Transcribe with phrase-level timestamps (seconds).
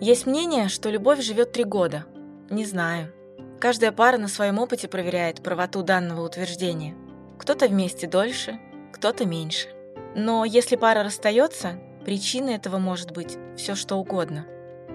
[0.00, 2.04] Есть мнение, что любовь живет три года.
[2.50, 3.12] Не знаю.
[3.58, 6.94] Каждая пара на своем опыте проверяет правоту данного утверждения.
[7.36, 8.60] Кто-то вместе дольше,
[8.92, 9.66] кто-то меньше.
[10.14, 14.46] Но если пара расстается, причиной этого может быть все что угодно.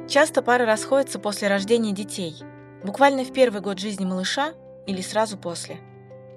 [0.07, 2.37] Часто пары расходятся после рождения детей,
[2.81, 4.53] буквально в первый год жизни малыша
[4.87, 5.79] или сразу после.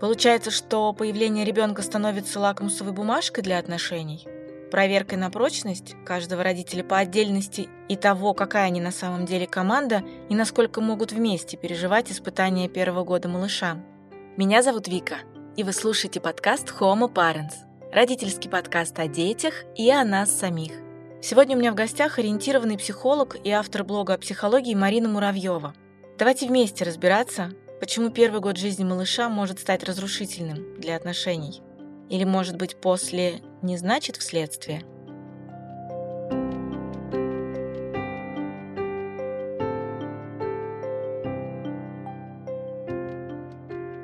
[0.00, 4.26] Получается, что появление ребенка становится лакмусовой бумажкой для отношений–
[4.70, 10.02] проверкой на прочность каждого родителя по отдельности и того, какая они на самом деле команда
[10.28, 13.82] и насколько могут вместе переживать испытания первого года малыша.
[14.36, 15.16] Меня зовут Вика,
[15.56, 17.54] и вы слушаете подкаст Homo Parents,
[17.92, 20.72] родительский подкаст о детях и о нас самих.
[21.22, 25.74] Сегодня у меня в гостях ориентированный психолог и автор блога о психологии Марина Муравьева.
[26.18, 31.62] Давайте вместе разбираться, почему первый год жизни малыша может стать разрушительным для отношений.
[32.08, 34.82] Или, может быть, после не значит вследствие?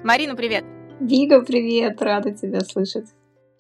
[0.04, 0.64] Марина, привет!
[1.00, 2.02] Вига, привет!
[2.02, 3.06] Рада тебя слышать.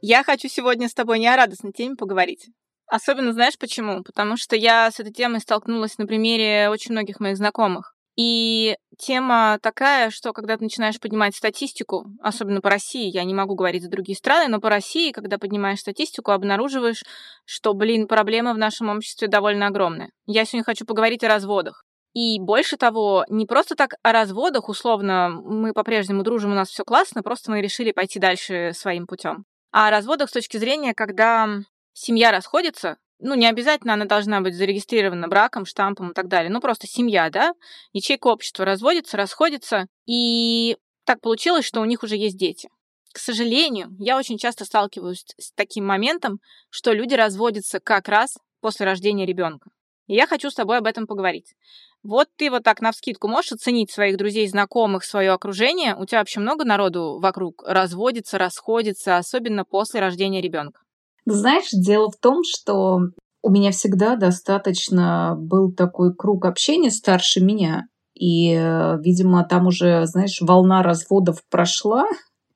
[0.00, 2.48] Я хочу сегодня с тобой не о радостной теме поговорить.
[2.86, 4.02] Особенно знаешь почему?
[4.02, 7.94] Потому что я с этой темой столкнулась на примере очень многих моих знакомых.
[8.24, 13.56] И тема такая, что когда ты начинаешь поднимать статистику, особенно по России, я не могу
[13.56, 17.02] говорить за другие страны, но по России, когда поднимаешь статистику, обнаруживаешь,
[17.44, 20.10] что, блин, проблемы в нашем обществе довольно огромные.
[20.26, 21.82] Я сегодня хочу поговорить о разводах.
[22.14, 26.84] И больше того, не просто так о разводах, условно, мы по-прежнему дружим, у нас все
[26.84, 29.46] классно, просто мы решили пойти дальше своим путем.
[29.72, 31.48] А о разводах с точки зрения, когда
[31.92, 36.50] семья расходится, ну, не обязательно она должна быть зарегистрирована браком, штампом и так далее.
[36.50, 37.54] Ну, просто семья, да,
[37.92, 42.68] ячейка общества разводится, расходится, и так получилось, что у них уже есть дети.
[43.12, 48.86] К сожалению, я очень часто сталкиваюсь с таким моментом, что люди разводятся как раз после
[48.86, 49.70] рождения ребенка.
[50.06, 51.54] И я хочу с тобой об этом поговорить.
[52.02, 55.94] Вот ты вот так навскидку можешь оценить своих друзей, знакомых, свое окружение?
[55.94, 60.81] У тебя вообще много народу вокруг разводится, расходится, особенно после рождения ребенка?
[61.24, 63.00] Знаешь, дело в том, что
[63.42, 67.86] у меня всегда достаточно был такой круг общения старше меня.
[68.14, 72.04] И, э, видимо, там уже, знаешь, волна разводов прошла,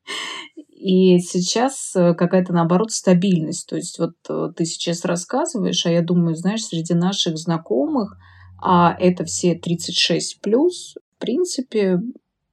[0.56, 3.69] и сейчас э, какая-то, наоборот, стабильность.
[3.69, 8.16] То есть вот э, ты сейчас рассказываешь, а я думаю, знаешь, среди наших знакомых,
[8.62, 12.00] а это все 36 плюс, в принципе,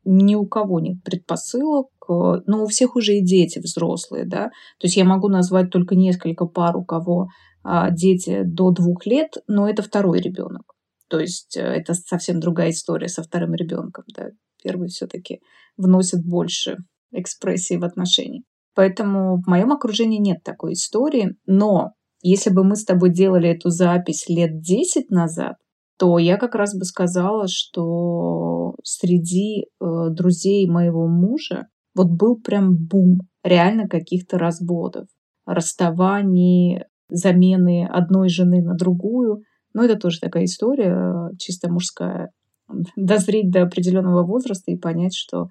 [0.06, 4.46] ни у кого нет предпосылок, ну, у всех уже и дети взрослые, да,
[4.80, 7.28] то есть я могу назвать только несколько пар, у кого
[7.64, 10.64] а, дети до двух лет, но это второй ребенок.
[11.10, 14.04] То есть э, это совсем другая история со вторым ребенком.
[14.16, 14.30] Да.
[14.64, 15.42] Первый все-таки
[15.78, 16.78] вносит больше
[17.12, 18.42] экспрессии в отношения.
[18.76, 21.36] Поэтому в моем окружении нет такой истории.
[21.46, 25.58] Но если бы мы с тобой делали эту запись лет 10 назад,
[26.00, 32.76] то я как раз бы сказала, что среди э, друзей моего мужа вот был прям
[32.76, 35.08] бум реально каких-то разводов,
[35.46, 39.44] расставаний, замены одной жены на другую.
[39.74, 42.32] Но это тоже такая история э, чисто мужская.
[42.96, 45.48] Дозреть до определенного возраста и понять, что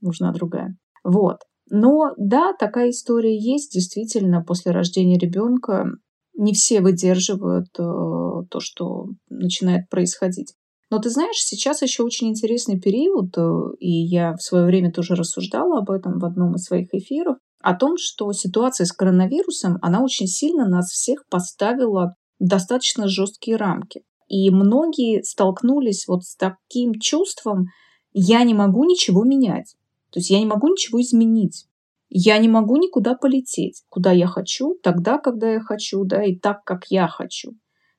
[0.00, 0.76] нужна другая.
[1.04, 1.38] Вот.
[1.70, 3.72] Но да, такая история есть.
[3.72, 5.86] Действительно, после рождения ребенка
[6.34, 10.54] не все выдерживают э, то, что начинает происходить.
[10.92, 15.14] Но ты знаешь, сейчас еще очень интересный период, э, и я в свое время тоже
[15.14, 20.02] рассуждала об этом в одном из своих эфиров, о том, что ситуация с коронавирусом, она
[20.02, 24.02] очень сильно нас всех поставила в достаточно жесткие рамки.
[24.28, 27.68] И многие столкнулись вот с таким чувством,
[28.12, 29.76] я не могу ничего менять.
[30.10, 31.68] То есть я не могу ничего изменить.
[32.10, 36.64] Я не могу никуда полететь, куда я хочу, тогда, когда я хочу, да, и так,
[36.64, 37.52] как я хочу.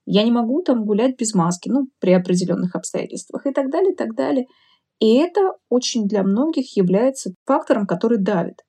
[0.06, 3.96] Я не могу там гулять без маски, ну, при определенных обстоятельствах и так далее, и
[3.96, 4.46] так далее.
[5.00, 8.62] И это очень для многих является фактором, который давит.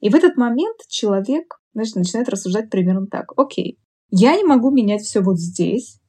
[0.00, 3.32] И в этот момент человек значит, начинает рассуждать примерно так.
[3.36, 3.78] Окей,
[4.10, 6.00] я не могу менять все вот здесь,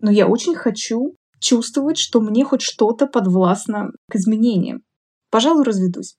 [0.00, 4.82] но я очень хочу чувствовать, что мне хоть что-то подвластно к изменениям.
[5.30, 6.16] Пожалуй, разведусь.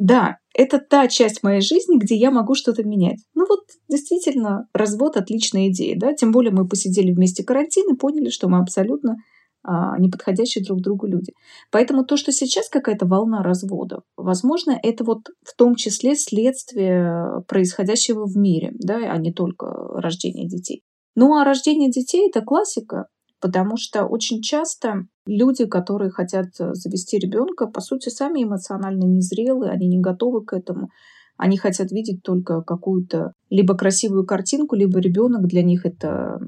[0.00, 3.18] Да, это та часть моей жизни, где я могу что-то менять.
[3.34, 6.14] Ну вот, действительно, развод– отличная идея, да?
[6.14, 9.16] Тем более мы посидели вместе карантин и поняли, что мы абсолютно
[9.62, 11.34] а, неподходящие друг другу люди.
[11.70, 18.24] Поэтому то, что сейчас какая-то волна разводов, возможно, это вот в том числе следствие происходящего
[18.24, 20.82] в мире, да, а не только рождение детей.
[21.14, 23.08] Ну а рождение детей– это классика,
[23.40, 29.72] потому что очень часто люди, которые хотят э, завести ребенка, по сути, сами эмоционально незрелые,
[29.72, 30.88] они не готовы к этому.
[31.36, 36.38] Они хотят видеть только какую-то либо красивую картинку, либо ребенок для них это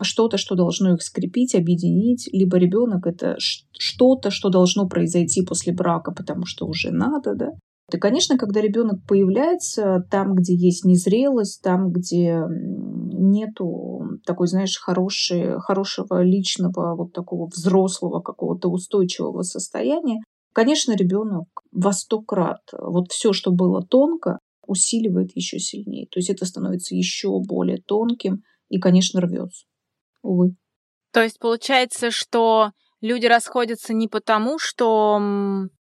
[0.00, 6.12] что-то, что должно их скрепить, объединить, либо ребенок это что-то, что должно произойти после брака,
[6.12, 7.52] потому что уже надо, да.
[7.90, 15.58] И, конечно, когда ребенок появляется там, где есть незрелость, там, где нету такой, знаешь, хорошей,
[15.60, 20.20] хорошего личного, вот такого взрослого какого-то устойчивого состояния,
[20.52, 26.06] конечно, ребенок во сто крат вот все, что было тонко, усиливает еще сильнее.
[26.10, 29.64] То есть это становится еще более тонким и, конечно, рвется.
[30.22, 30.54] Увы.
[31.12, 32.70] То есть получается, что
[33.00, 35.20] люди расходятся не потому, что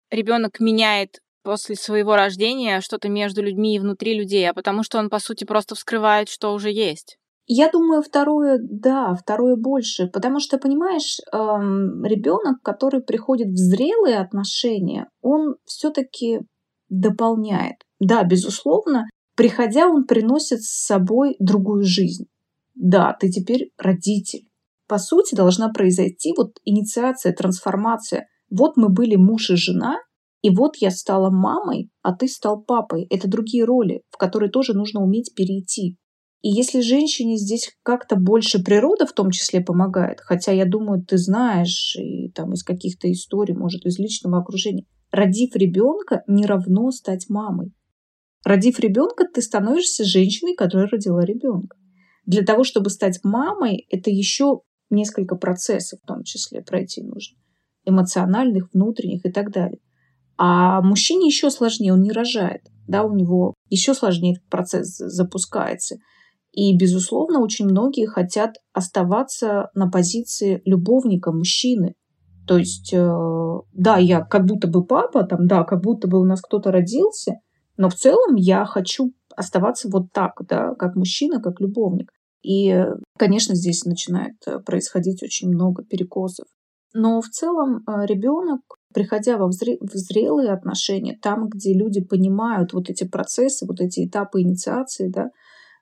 [0.10, 5.10] ребенок меняет после своего рождения что-то между людьми и внутри людей, а потому что он,
[5.10, 7.18] по сути, просто вскрывает, что уже есть.
[7.46, 14.18] Я думаю, второе, да, второе больше, потому что, понимаешь, эм, ребенок, который приходит в зрелые
[14.18, 16.42] отношения, он все-таки
[16.90, 17.78] дополняет.
[18.02, 19.06] Да, безусловно,
[19.38, 22.26] приходя, он приносит с собой другую жизнь.
[22.76, 24.50] Да, ты теперь родитель.
[24.90, 28.28] По сути, должна произойти вот инициация, трансформация.
[28.50, 29.96] Вот мы были муж и жена,
[30.48, 33.06] и вот я стала мамой, а ты стал папой.
[33.10, 35.98] Это другие роли, в которые тоже нужно уметь перейти.
[36.42, 41.18] И если женщине здесь как-то больше природа в том числе помогает, хотя я думаю, ты
[41.18, 47.26] знаешь и там из каких-то историй, может, из личного окружения, родив ребенка, не равно стать
[47.28, 47.74] мамой.
[48.46, 51.76] Родив ребенка, ты становишься женщиной, которая родила ребенка.
[52.26, 57.38] Для того, чтобы стать мамой, это еще несколько процессов в том числе пройти нужно.
[57.84, 59.80] Эмоциональных, внутренних и так далее.
[60.38, 62.62] А мужчине еще сложнее, он не рожает.
[62.88, 65.98] Да, у него еще сложнее этот процесс запускается.
[66.51, 71.95] И, безусловно, очень многие хотят оставаться на позиции любовника, мужчины.
[72.48, 76.24] То есть, э, да, я как будто бы папа, там, да, как будто бы у
[76.24, 77.36] нас кто-то родился,
[77.75, 82.12] но в целом я хочу оставаться вот так, да, как мужчина, как любовник.
[82.42, 82.86] И,
[83.18, 86.48] конечно, здесь начинает происходить очень много перекосов.
[86.94, 88.62] Но в целом э, ребенок
[88.94, 95.10] приходя во зрелые отношения, там, где люди понимают вот эти процессы, вот эти этапы инициации,
[95.10, 95.30] да,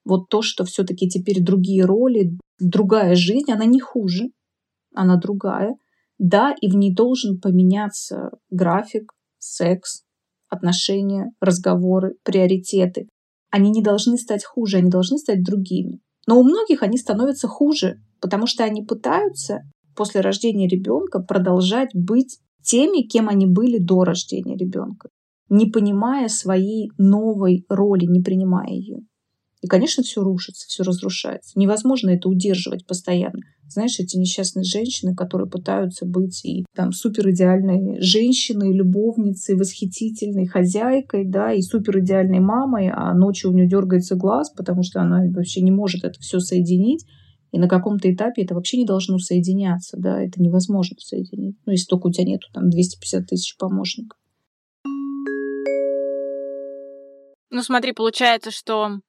[0.04, 4.30] вот то, что все-таки теперь другие роли, другая жизнь, она не хуже,
[4.94, 5.76] она другая.
[6.18, 10.04] Да, и в ней должен поменяться график, секс,
[10.48, 13.10] отношения, разговоры, приоритеты.
[13.52, 16.00] Они не должны стать хуже, они должны стать другими.
[16.28, 19.62] Но у многих они становятся хуже, потому что они пытаются
[19.96, 25.10] после рождения ребенка продолжать быть теми, кем они были до рождения ребенка,
[25.50, 29.00] не понимая своей новой роли, не принимая ее.
[29.62, 31.58] И, конечно, все рушится, все разрушается.
[31.58, 33.40] Невозможно это удерживать постоянно.
[33.68, 41.26] Знаешь, эти несчастные женщины, которые пытаются быть и там супер идеальной женщиной, любовницей, восхитительной хозяйкой,
[41.28, 45.62] да, и супер идеальной мамой, а ночью у нее дергается глаз, потому что она вообще
[45.62, 47.06] не может это все соединить.
[47.56, 51.56] И на каком-то этапе это вообще не должно соединяться, да, это невозможно соединить.
[51.66, 54.20] Ну, если только у тебя нету там 250 тысяч помощников.
[57.50, 59.00] Ну, смотри, получается, что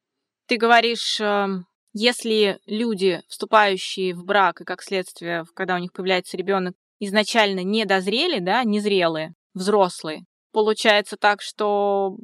[0.47, 6.37] ты говоришь, эм, если люди, вступающие в брак, и как следствие, когда у них появляется
[6.37, 12.17] ребенок, изначально не дозрели, да, незрелые, взрослые, получается так, что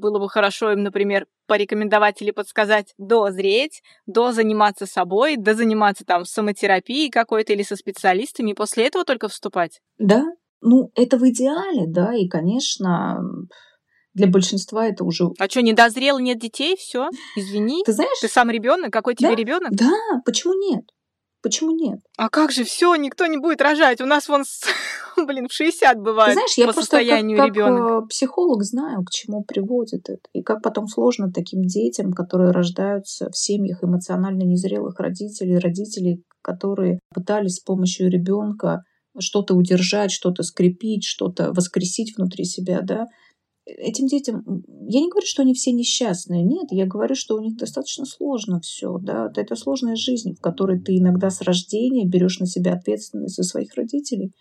[0.00, 6.24] было бы хорошо им, например, порекомендовать или подсказать дозреть, до заниматься собой, до заниматься там
[6.24, 9.80] самотерапией какой-то или со специалистами, и после этого только вступать?
[9.98, 10.24] Да,
[10.60, 13.20] ну это в идеале, да, и, конечно,
[14.14, 15.26] для большинства это уже...
[15.38, 17.08] А что, не дозрел, нет детей, все?
[17.36, 17.82] Извини.
[17.84, 18.18] Ты знаешь...
[18.20, 19.70] Ты сам ребенок, какой тебе да, ребенок?
[19.72, 19.92] Да,
[20.24, 20.84] почему нет?
[21.42, 22.00] Почему нет?
[22.18, 24.00] А как же все, никто не будет рожать.
[24.00, 24.44] У нас вон,
[25.26, 29.04] блин, в 60 бывает Ты знаешь, я по просто состоянию как, как э, психолог знаю,
[29.04, 30.22] к чему приводит это.
[30.34, 36.98] И как потом сложно таким детям, которые рождаются в семьях эмоционально незрелых родителей, родителей, которые
[37.14, 38.82] пытались с помощью ребенка
[39.18, 43.06] что-то удержать, что-то скрепить, что-то воскресить внутри себя, да,
[43.66, 44.42] этим детям,
[44.88, 48.60] я не говорю, что они все несчастные, нет, я говорю, что у них достаточно сложно
[48.60, 53.36] все, да, это сложная жизнь, в которой ты иногда с рождения берешь на себя ответственность
[53.36, 54.32] за своих родителей.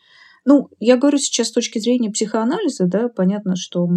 [0.45, 3.87] Ну, я говорю сейчас с точки зрения психоанализа, да, понятно, что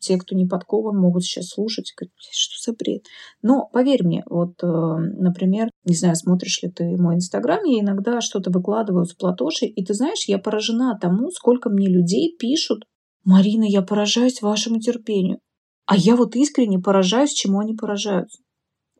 [0.00, 3.04] те, кто не подкован, могут сейчас слушать и говорить, что за бред.
[3.42, 8.20] Но поверь мне, вот, э, например, не знаю, смотришь ли ты мой инстаграм, я иногда
[8.20, 12.84] что-то выкладываю с платошей, и ты знаешь, я поражена тому, сколько мне людей пишут,
[13.26, 15.40] Марина, я поражаюсь вашему терпению.
[15.84, 18.40] А я вот искренне поражаюсь, чему они поражаются.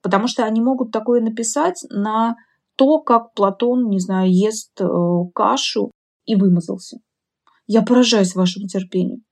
[0.03, 2.37] Потому что они могут такое написать на
[2.77, 4.87] то, как Платон, не знаю, ест э,
[5.33, 5.93] кашу
[6.27, 6.99] и вымазался.
[7.69, 9.23] Я поражаюсь вашему терпению.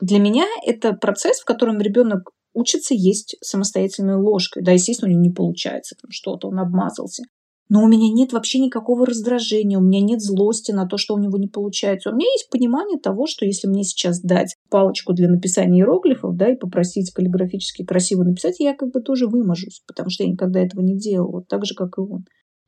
[0.00, 4.62] Для меня это процесс, в котором ребенок учится есть самостоятельной ложкой.
[4.62, 7.24] Да, естественно, у него не получается там что-то, он обмазался.
[7.68, 11.18] Но у меня нет вообще никакого раздражения, у меня нет злости на то, что у
[11.18, 12.10] него не получается.
[12.10, 16.50] У меня есть понимание того, что если мне сейчас дать палочку для написания иероглифов, да,
[16.50, 20.82] и попросить каллиграфически красиво написать, я как бы тоже выможусь, потому что я никогда этого
[20.82, 22.24] не делала, так же, как и он.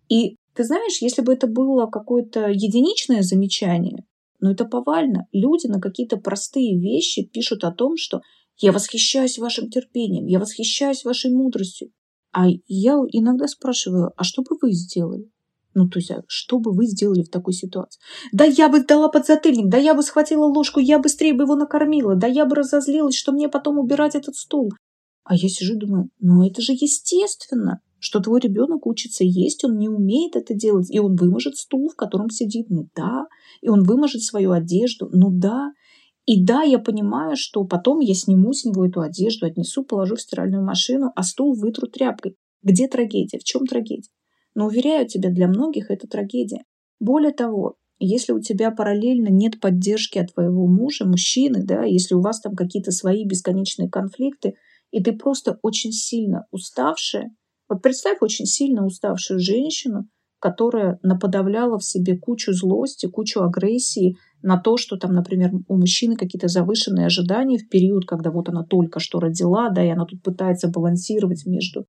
[0.08, 4.04] И ты знаешь, если бы это было какое-то единичное замечание,
[4.40, 5.26] но это повально.
[5.32, 8.20] Люди на какие-то простые вещи пишут о том, что
[8.60, 11.90] я восхищаюсь вашим терпением, я восхищаюсь вашей мудростью.
[12.34, 15.30] А я иногда спрашиваю, а что бы вы сделали?
[15.72, 18.00] Ну, то есть, а что бы вы сделали в такой ситуации?
[18.32, 22.16] Да я бы дала подзатыльник, да я бы схватила ложку, я быстрее бы его накормила,
[22.16, 24.72] да я бы разозлилась, что мне потом убирать этот стул.
[25.22, 29.78] А я сижу и думаю, ну это же естественно, что твой ребенок учится есть, он
[29.78, 33.26] не умеет это делать, и он выможет стул, в котором сидит, ну да,
[33.62, 35.70] и он выможет свою одежду, ну да,
[36.26, 40.20] и да, я понимаю, что потом я сниму с него эту одежду, отнесу, положу в
[40.20, 42.36] стиральную машину, а стул вытру тряпкой.
[42.62, 43.38] Где трагедия?
[43.38, 44.10] В чем трагедия?
[44.54, 46.64] Но уверяю тебя, для многих это трагедия.
[46.98, 52.20] Более того, если у тебя параллельно нет поддержки от твоего мужа, мужчины, да, если у
[52.20, 54.54] вас там какие-то свои бесконечные конфликты,
[54.90, 57.34] и ты просто очень сильно уставшая,
[57.68, 64.58] вот представь очень сильно уставшую женщину, которая наподавляла в себе кучу злости, кучу агрессии на
[64.58, 69.00] то, что там, например, у мужчины какие-то завышенные ожидания в период, когда вот она только
[69.00, 71.86] что родила, да, и она тут пытается балансировать между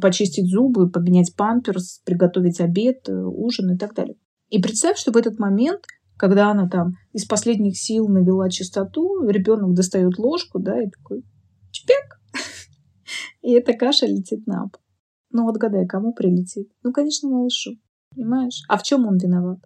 [0.00, 4.16] почистить зубы, поменять памперс, приготовить обед, э, ужин и так далее.
[4.48, 5.84] И представь, что в этот момент,
[6.16, 11.22] когда она там из последних сил навела чистоту, ребенок достает ложку, да, и такой
[11.70, 12.20] чпек,
[13.42, 14.80] и эта каша летит на пол.
[15.30, 16.68] Ну вот гадай, кому прилетит?
[16.82, 17.72] Ну, конечно, малышу.
[18.14, 18.62] Понимаешь?
[18.68, 19.58] А в чем он виноват?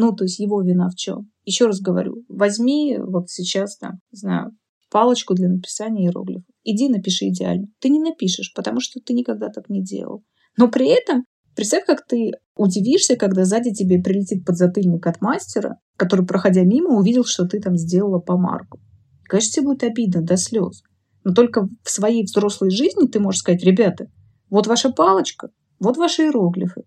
[0.00, 1.30] Ну, то есть его вина в чем?
[1.44, 4.52] Еще раз говорю, возьми вот сейчас там, не знаю,
[4.90, 6.46] палочку для написания иероглифов.
[6.64, 7.66] Иди напиши идеально.
[7.80, 10.24] Ты не напишешь, потому что ты никогда так не делал.
[10.56, 16.24] Но при этом представь, как ты удивишься, когда сзади тебе прилетит подзатыльник от мастера, который,
[16.24, 18.80] проходя мимо, увидел, что ты там сделала помарку.
[19.24, 20.82] Конечно, тебе будет обидно до слез.
[21.24, 24.06] Но только в своей взрослой жизни ты можешь сказать, ребята,
[24.48, 26.84] вот ваша палочка, вот ваши иероглифы.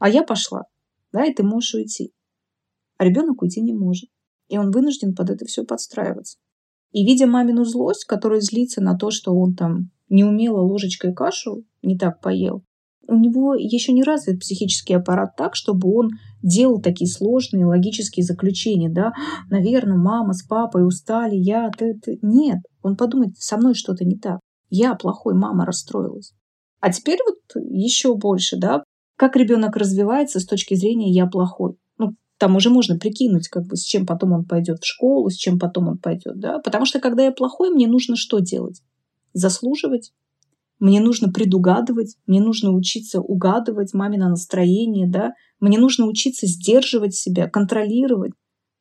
[0.00, 0.64] А я пошла.
[1.12, 2.12] Да, и ты можешь уйти.
[2.98, 4.10] А ребенок уйти не может.
[4.48, 6.38] И он вынужден под это все подстраиваться.
[6.92, 11.98] И видя мамину злость, которая злится на то, что он там неумело ложечкой кашу не
[11.98, 12.64] так поел,
[13.08, 16.10] у него еще не развит психический аппарат так, чтобы он
[16.42, 19.12] делал такие сложные логические заключения, да,
[19.50, 22.18] наверное, мама с папой устали, я, ты, ты.
[22.20, 24.40] Нет, он подумает, со мной что-то не так.
[24.68, 26.34] Я плохой, мама расстроилась.
[26.80, 28.84] А теперь вот еще больше, да,
[29.16, 31.76] как ребенок развивается с точки зрения «я плохой».
[32.38, 35.58] Там уже можно прикинуть, как бы, с чем потом он пойдет в школу, с чем
[35.58, 36.58] потом он пойдет, да.
[36.60, 38.80] Потому что, когда я плохой, мне нужно что делать?
[39.32, 40.12] Заслуживать.
[40.78, 45.32] Мне нужно предугадывать, мне нужно учиться угадывать мамино настроение, да.
[45.58, 48.32] Мне нужно учиться сдерживать себя, контролировать.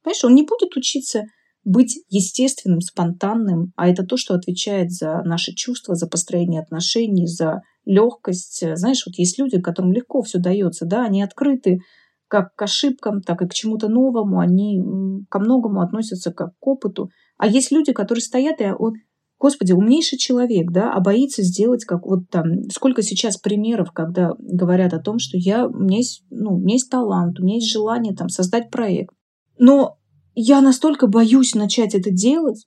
[0.03, 1.23] Понимаешь, он не будет учиться
[1.63, 7.61] быть естественным, спонтанным, а это то, что отвечает за наши чувства, за построение отношений, за
[7.83, 8.63] легкость.
[8.75, 11.79] Знаешь, вот есть люди, которым легко все дается, да, они открыты
[12.27, 14.81] как к ошибкам, так и к чему-то новому, они
[15.29, 17.09] ко многому относятся как к опыту.
[17.37, 18.95] А есть люди, которые стоят, и вот,
[19.39, 24.93] господи, умнейший человек, да, а боится сделать, как вот там, сколько сейчас примеров, когда говорят
[24.93, 27.71] о том, что я, у меня есть, ну, у меня есть талант, у меня есть
[27.71, 29.13] желание там создать проект.
[29.57, 29.97] Но
[30.35, 32.65] я настолько боюсь начать это делать.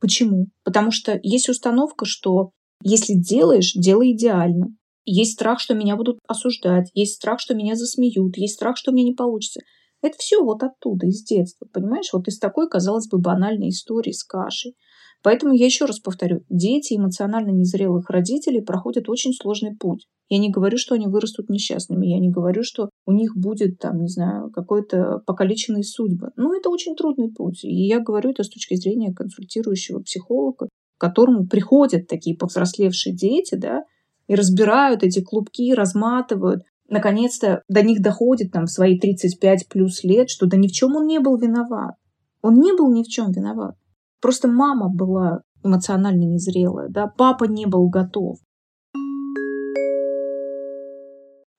[0.00, 0.46] Почему?
[0.64, 2.50] Потому что есть установка, что
[2.82, 4.68] если делаешь, делай идеально.
[5.04, 9.02] Есть страх, что меня будут осуждать, есть страх, что меня засмеют, есть страх, что мне
[9.02, 9.60] не получится.
[10.00, 12.10] Это все вот оттуда, из детства, понимаешь?
[12.12, 14.74] Вот из такой, казалось бы, банальной истории с кашей.
[15.22, 20.06] Поэтому я еще раз повторю, дети эмоционально незрелых родителей проходят очень сложный путь.
[20.28, 24.00] Я не говорю, что они вырастут несчастными, я не говорю, что у них будет, там,
[24.00, 26.30] не знаю, какой-то покалеченные судьбы.
[26.36, 27.62] Но это очень трудный путь.
[27.62, 33.54] И я говорю это с точки зрения консультирующего психолога, к которому приходят такие повзрослевшие дети,
[33.54, 33.84] да,
[34.26, 36.62] и разбирают эти клубки, разматывают.
[36.88, 41.06] Наконец-то до них доходит там свои 35 плюс лет, что да ни в чем он
[41.06, 41.94] не был виноват.
[42.42, 43.76] Он не был ни в чем виноват.
[44.20, 48.38] Просто мама была эмоционально незрелая, да, папа не был готов.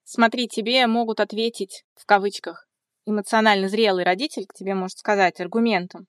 [0.04, 2.68] Смотри, тебе могут ответить, в кавычках,
[3.06, 6.06] эмоционально зрелый родитель к тебе может сказать аргументом.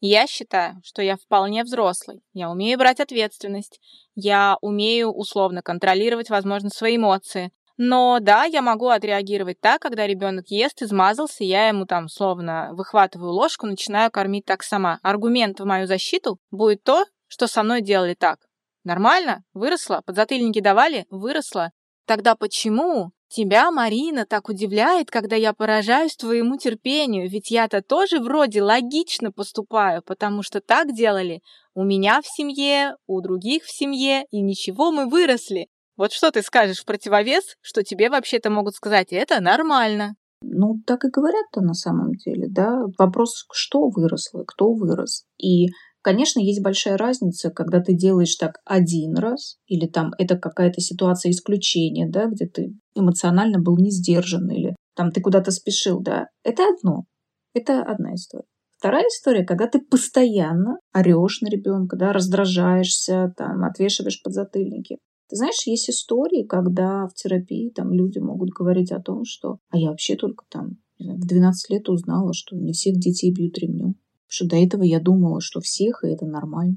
[0.00, 3.80] Я считаю, что я вполне взрослый, я умею брать ответственность,
[4.14, 7.50] я умею условно контролировать, возможно, свои эмоции,
[7.80, 13.30] но да, я могу отреагировать так, когда ребенок ест, измазался, я ему там словно выхватываю
[13.30, 14.98] ложку, начинаю кормить так сама.
[15.02, 18.40] Аргумент в мою защиту будет то, что со мной делали так.
[18.82, 19.44] Нормально?
[19.54, 20.02] Выросла?
[20.04, 21.06] Подзатыльники давали?
[21.08, 21.70] Выросла?
[22.04, 28.62] Тогда почему Тебя, Марина, так удивляет, когда я поражаюсь твоему терпению, ведь я-то тоже вроде
[28.62, 31.42] логично поступаю, потому что так делали
[31.74, 35.68] у меня в семье, у других в семье, и ничего, мы выросли.
[35.96, 40.14] Вот что ты скажешь в противовес, что тебе вообще-то могут сказать, это нормально.
[40.40, 42.82] Ну, так и говорят-то на самом деле, да.
[42.98, 45.24] Вопрос, что выросло, кто вырос.
[45.36, 45.66] И
[46.08, 51.32] Конечно, есть большая разница, когда ты делаешь так один раз, или там это какая-то ситуация
[51.32, 56.28] исключения, да, где ты эмоционально был не сдержан, или там ты куда-то спешил, да.
[56.44, 57.04] Это одно.
[57.52, 58.46] Это одна история.
[58.78, 64.96] Вторая история, когда ты постоянно орешь на ребенка, да, раздражаешься, там, отвешиваешь подзатыльники.
[65.28, 69.76] Ты знаешь, есть истории, когда в терапии там люди могут говорить о том, что «а
[69.76, 73.96] я вообще только там в 12 лет узнала, что не всех детей бьют ремнем»
[74.28, 76.76] что до этого я думала, что всех, и это нормально.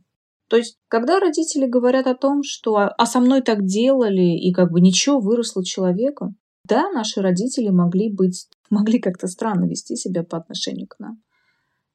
[0.49, 4.71] То есть, когда родители говорят о том, что «а со мной так делали», и как
[4.71, 6.35] бы ничего выросло человеком,
[6.67, 11.21] да, наши родители могли быть, могли как-то странно вести себя по отношению к нам.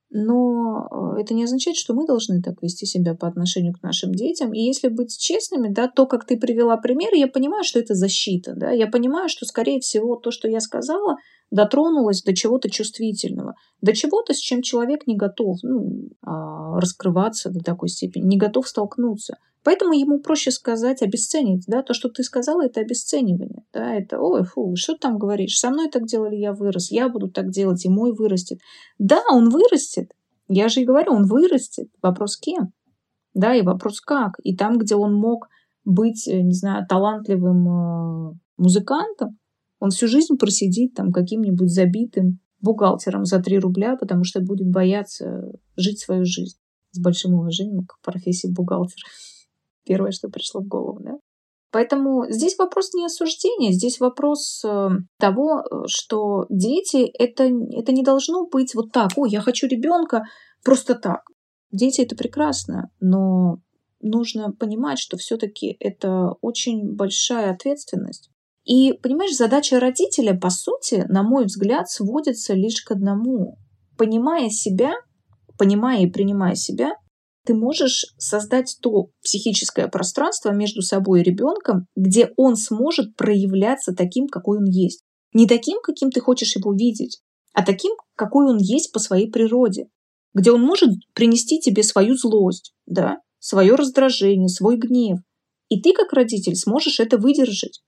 [0.08, 4.14] Но э, это не означает, что мы должны так вести себя по отношению к нашим
[4.14, 4.54] детям.
[4.54, 8.54] И если быть честными, да, то, как ты привела пример, я понимаю, что это защита.
[8.56, 8.70] Да?
[8.70, 11.16] Я понимаю, что, скорее всего, то, что я сказала,
[11.50, 17.60] дотронулась до чего-то чувствительного, до чего-то, с чем человек не готов ну, а, раскрываться до
[17.60, 19.36] такой степени, не готов столкнуться.
[19.62, 24.44] Поэтому ему проще сказать, обесценить, да, то, что ты сказала, это обесценивание, да, это, ой,
[24.44, 27.84] фу, что ты там говоришь, со мной так делали, я вырос, я буду так делать,
[27.84, 28.60] и мой вырастет.
[28.98, 30.12] Да, он вырастет,
[30.46, 32.72] я же и говорю, он вырастет, вопрос кем,
[33.34, 35.48] да, и вопрос как, и там, где он мог
[35.84, 39.38] быть, э, не знаю, талантливым э, музыкантом,
[39.78, 45.52] он всю жизнь просидит там каким-нибудь забитым бухгалтером за 3 рубля, потому что будет бояться
[45.76, 46.59] жить свою жизнь.
[46.92, 49.04] С большим уважением к профессии бухгалтера.
[49.85, 51.12] Первое, что пришло в голову, да?
[51.71, 58.46] Поэтому здесь вопрос не осуждения, здесь вопрос э, того, что дети это, это не должно
[58.46, 60.22] быть вот так, о, я хочу ребенка
[60.64, 61.22] просто так.
[61.72, 63.59] Дети это прекрасно, но
[64.00, 68.31] нужно понимать, что все-таки это очень большая ответственность.
[68.66, 73.59] И, понимаешь, задача родителя, по сути, на мой взгляд, сводится лишь к одному.
[73.96, 74.94] Понимая себя,
[75.57, 76.94] понимая и принимая себя,
[77.44, 84.26] ты можешь создать то психическое пространство между собой и ребенком, где он сможет проявляться таким,
[84.26, 85.05] какой он есть.
[85.33, 87.20] Не таким, каким ты хочешь его видеть,
[87.52, 89.87] а таким, какой он есть по своей природе.
[90.35, 95.20] Где он может принести тебе свою злость, да, свое раздражение, свой гнев.
[95.68, 97.81] И ты, как родитель, сможешь это выдержать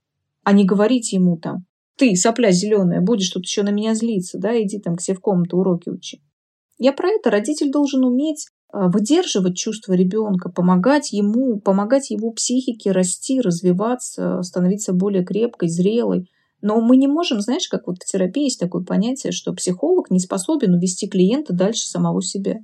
[0.49, 1.67] а не говорить ему там,
[1.99, 5.21] ты, сопля зеленая, будешь тут еще на меня злиться, да, иди там к себе в
[5.21, 6.23] комнату уроки учи.
[6.79, 7.31] Я про это.
[7.31, 14.95] Родитель должен уметь а, выдерживать чувства ребенка, помогать ему, помогать его психике расти, развиваться, становиться
[14.95, 16.31] более крепкой, зрелой.
[16.63, 20.19] Но мы не можем, знаешь, как вот в терапии есть такое понятие, что психолог не
[20.19, 22.55] способен увести клиента дальше самого себя.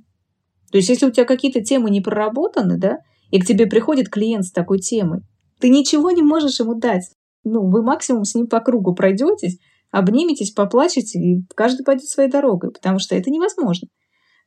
[0.71, 2.97] То есть, если у тебя какие-то темы не проработаны, да,
[3.29, 5.19] и к тебе приходит клиент с такой темой,
[5.59, 7.03] ты ничего не можешь ему дать
[7.45, 9.59] ну, вы максимум с ним по кругу пройдетесь,
[9.91, 13.87] обниметесь, поплачете, и каждый пойдет своей дорогой, потому что это невозможно.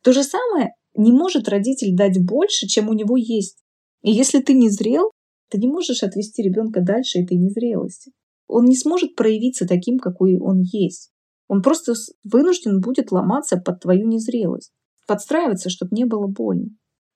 [0.03, 3.57] То же самое не может родитель дать больше, чем у него есть.
[4.01, 5.11] И если ты не зрел,
[5.49, 8.11] ты не можешь отвести ребенка дальше этой незрелости.
[8.47, 11.11] Он не сможет проявиться таким, какой он есть.
[11.47, 14.71] Он просто вынужден будет ломаться под твою незрелость,
[15.07, 16.67] подстраиваться, чтобы не было больно.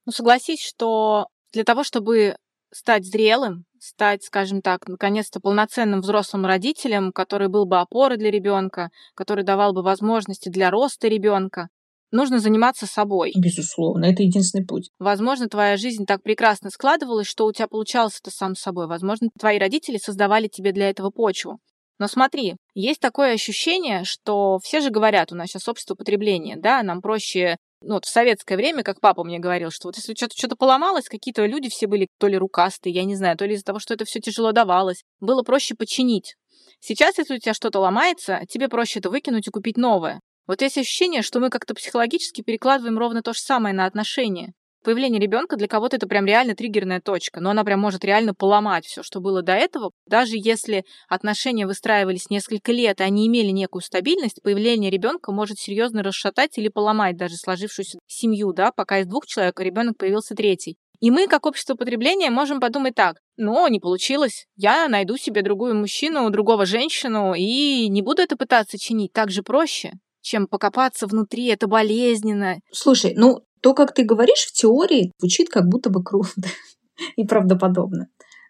[0.05, 2.35] Ну, согласись, что для того, чтобы
[2.71, 8.89] стать зрелым, стать, скажем так, наконец-то полноценным взрослым родителем, который был бы опорой для ребенка,
[9.15, 11.69] который давал бы возможности для роста ребенка.
[12.11, 13.33] Нужно заниматься собой.
[13.35, 14.91] Безусловно, это единственный путь.
[14.99, 18.87] Возможно, твоя жизнь так прекрасно складывалась, что у тебя получалось это сам собой.
[18.87, 21.59] Возможно, твои родители создавали тебе для этого почву.
[21.99, 26.83] Но смотри, есть такое ощущение, что все же говорят, у нас сейчас общество потребления, да,
[26.83, 30.35] нам проще ну, вот в советское время, как папа мне говорил, что вот если что-то
[30.35, 33.65] что поломалось, какие-то люди все были то ли рукастые, я не знаю, то ли из-за
[33.65, 36.35] того, что это все тяжело давалось, было проще починить.
[36.79, 40.21] Сейчас, если у тебя что-то ломается, тебе проще это выкинуть и купить новое.
[40.47, 45.19] Вот есть ощущение, что мы как-то психологически перекладываем ровно то же самое на отношения появление
[45.19, 49.01] ребенка для кого-то это прям реально триггерная точка, но она прям может реально поломать все,
[49.03, 49.91] что было до этого.
[50.05, 56.03] Даже если отношения выстраивались несколько лет, и они имели некую стабильность, появление ребенка может серьезно
[56.03, 60.77] расшатать или поломать даже сложившуюся семью, да, пока из двух человек ребенок появился третий.
[60.99, 65.75] И мы, как общество потребления, можем подумать так, ну, не получилось, я найду себе другую
[65.75, 69.93] мужчину, другого женщину, и не буду это пытаться чинить, так же проще
[70.23, 72.59] чем покопаться внутри, это болезненно.
[72.71, 76.29] Слушай, ну то, как ты говоришь в теории, звучит как будто бы круто
[77.15, 78.07] и правдоподобно.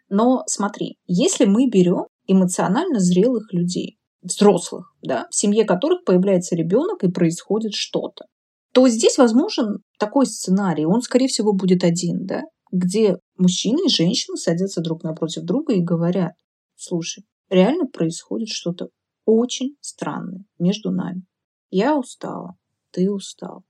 [0.10, 7.04] Но смотри, если мы берем эмоционально зрелых людей, взрослых, да, в семье которых появляется ребенок
[7.04, 8.26] и происходит что-то,
[8.74, 14.36] то здесь возможен такой сценарий, он, скорее всего, будет один, да, где мужчина и женщина
[14.36, 16.34] садятся друг напротив друга и говорят,
[16.76, 18.90] слушай, реально происходит что-то
[19.26, 21.24] очень странное между нами.
[21.70, 22.56] Я устала,
[22.92, 23.64] ты устал.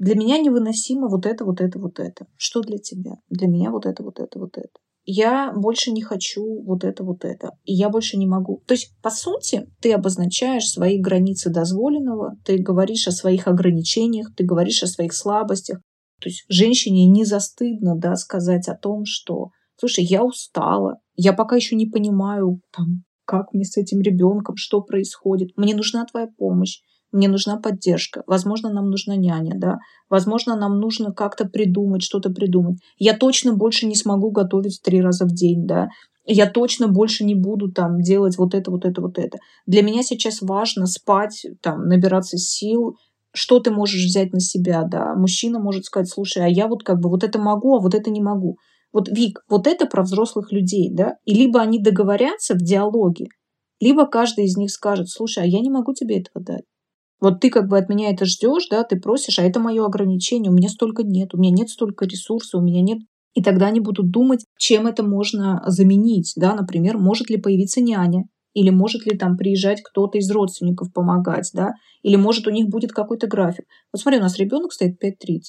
[0.00, 2.26] Для меня невыносимо вот это, вот это, вот это.
[2.38, 3.16] Что для тебя?
[3.28, 4.70] Для меня вот это, вот это, вот это.
[5.04, 7.50] Я больше не хочу вот это, вот это.
[7.64, 8.62] И я больше не могу.
[8.66, 14.44] То есть, по сути, ты обозначаешь свои границы дозволенного, ты говоришь о своих ограничениях, ты
[14.44, 15.80] говоришь о своих слабостях.
[16.18, 21.56] То есть, женщине не застыдно да, сказать о том, что, слушай, я устала, я пока
[21.56, 26.80] еще не понимаю, там, как мне с этим ребенком, что происходит, мне нужна твоя помощь
[27.12, 32.78] мне нужна поддержка, возможно, нам нужна няня, да, возможно, нам нужно как-то придумать, что-то придумать.
[32.98, 35.88] Я точно больше не смогу готовить три раза в день, да,
[36.26, 39.38] я точно больше не буду там делать вот это, вот это, вот это.
[39.66, 42.96] Для меня сейчас важно спать, там, набираться сил,
[43.32, 45.14] что ты можешь взять на себя, да.
[45.14, 48.10] Мужчина может сказать, слушай, а я вот как бы вот это могу, а вот это
[48.10, 48.58] не могу.
[48.92, 51.14] Вот, Вик, вот это про взрослых людей, да.
[51.24, 53.26] И либо они договорятся в диалоге,
[53.80, 56.64] либо каждый из них скажет, слушай, а я не могу тебе этого дать.
[57.20, 60.50] Вот ты как бы от меня это ждешь, да, ты просишь, а это мое ограничение,
[60.50, 63.00] у меня столько нет, у меня нет столько ресурсов, у меня нет
[63.34, 66.32] и тогда они будут думать, чем это можно заменить.
[66.36, 66.54] Да?
[66.54, 71.74] Например, может ли появиться няня, или может ли там приезжать кто-то из родственников помогать, да,
[72.02, 73.64] или может у них будет какой-то график.
[73.92, 75.40] Вот смотри, у нас ребенок стоит в 5.30.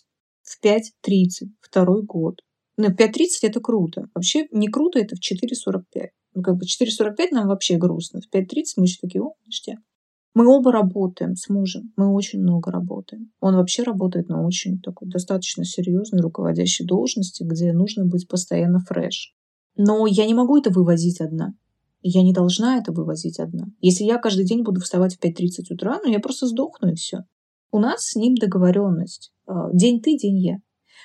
[0.43, 2.41] В 5.30, второй год.
[2.77, 4.07] Ну, 5.30 это круто.
[4.13, 6.10] Вообще не круто это в 4.45.
[6.36, 8.21] Ну, как бы 4.45 нам вообще грустно.
[8.21, 8.45] В 5.30
[8.77, 9.79] мы еще такие, о, ништяк.
[10.34, 13.32] Мы оба работаем с мужем, мы очень много работаем.
[13.41, 19.34] Он вообще работает на очень такой достаточно серьезной руководящей должности, где нужно быть постоянно фреш.
[19.76, 21.54] Но я не могу это вывозить одна.
[22.02, 23.65] Я не должна это вывозить одна.
[23.82, 27.20] Если я каждый день буду вставать в 5.30 утра, ну я просто сдохну и все.
[27.72, 29.34] У нас с ним договоренность.
[29.46, 30.58] А, день ты, день я.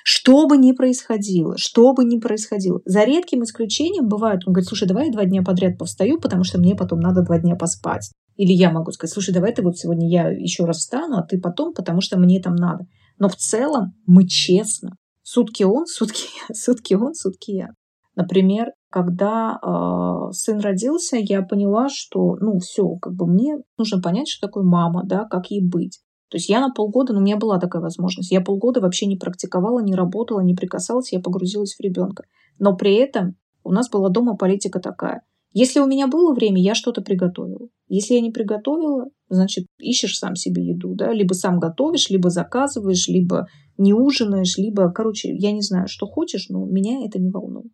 [0.03, 2.81] Что бы ни происходило, что бы ни происходило.
[2.85, 6.59] За редким исключением бывает, он говорит, слушай, давай я два дня подряд повстаю, потому что
[6.59, 8.11] мне потом надо два дня поспать.
[8.37, 11.39] Или я могу сказать, слушай, давай ты вот сегодня я еще раз встану, а ты
[11.39, 12.85] потом, потому что мне там надо.
[13.19, 14.95] Но в целом мы честно.
[15.23, 17.69] Сутки он, сутки я, сутки он, сутки я.
[18.15, 24.27] Например, когда э, сын родился, я поняла, что, ну, все, как бы мне нужно понять,
[24.27, 25.99] что такое мама, да, как ей быть.
[26.29, 29.17] То есть я на полгода, ну, у меня была такая возможность, я полгода вообще не
[29.17, 32.23] практиковала, не работала, не прикасалась, я погрузилась в ребенка.
[32.59, 35.21] Но при этом у нас была дома политика такая–
[35.57, 37.69] если у меня было время, я что-то приготовила.
[37.87, 43.07] Если я не приготовила, значит, ищешь сам себе еду, да, либо сам готовишь, либо заказываешь,
[43.07, 47.73] либо не ужинаешь, либо, короче, я не знаю, что хочешь, но меня это не волнует.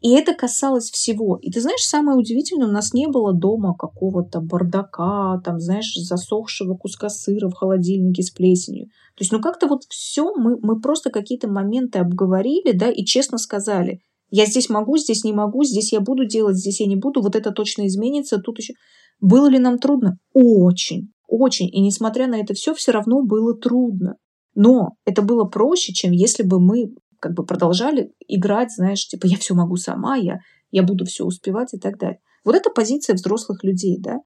[0.00, 1.36] И это касалось всего.
[1.42, 6.76] И ты знаешь, самое удивительное, у нас не было дома какого-то бардака, там, знаешь, засохшего
[6.76, 8.86] куска сыра в холодильнике с плесенью.
[8.86, 13.36] То есть, ну как-то вот все мы, мы просто какие-то моменты обговорили, да, и честно
[13.36, 17.22] сказали, я здесь могу, здесь не могу, здесь я буду делать, здесь я не буду,
[17.22, 18.74] вот это точно изменится, тут еще.
[19.20, 20.18] Было ли нам трудно?
[20.32, 21.68] Очень, очень.
[21.68, 24.16] И несмотря на это все, все равно было трудно.
[24.54, 29.36] Но это было проще, чем если бы мы как бы продолжали играть, знаешь, типа я
[29.36, 30.38] все могу сама, я,
[30.70, 32.20] я буду все успевать и так далее.
[32.44, 34.18] Вот это позиция взрослых людей, да.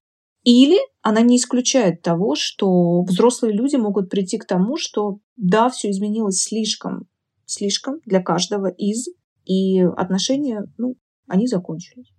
[0.44, 5.90] Или она не исключает того, что взрослые люди могут прийти к тому, что да, все
[5.90, 7.06] изменилось слишком,
[7.46, 9.06] слишком для каждого из,
[9.44, 12.12] и отношения, ну, они закончились.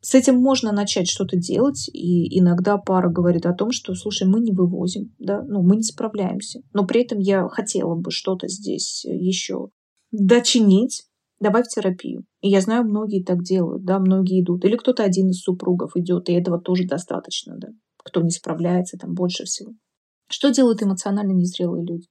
[0.00, 4.40] С этим можно начать что-то делать, и иногда пара говорит о том, что, слушай, мы
[4.40, 9.04] не вывозим, да, ну, мы не справляемся, но при этом я хотела бы что-то здесь
[9.04, 9.70] еще
[10.12, 11.04] дочинить,
[11.40, 12.24] давай в терапию.
[12.40, 14.64] И я знаю, многие так делают, да, многие идут.
[14.64, 17.68] Или кто-то один из супругов идет, и этого тоже достаточно, да.
[17.96, 19.72] Кто не справляется, там больше всего.
[20.30, 22.06] Что делают эмоционально незрелые люди?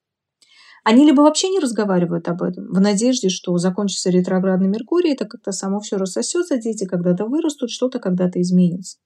[0.89, 5.51] Они либо вообще не разговаривают об этом, в надежде, что закончится ретроградный Меркурий, это как-то
[5.51, 8.97] само все рассосется, дети когда-то вырастут, что-то когда-то изменится.